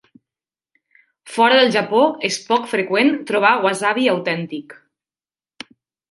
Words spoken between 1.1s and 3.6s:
Fora del Japó, és poc freqüent trobar